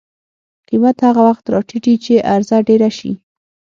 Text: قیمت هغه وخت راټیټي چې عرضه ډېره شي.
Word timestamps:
قیمت 0.69 0.97
هغه 1.07 1.21
وخت 1.29 1.45
راټیټي 1.53 1.93
چې 2.03 2.13
عرضه 2.31 2.57
ډېره 2.67 2.89
شي. 2.97 3.11